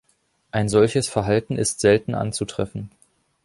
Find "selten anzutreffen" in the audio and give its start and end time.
1.79-2.89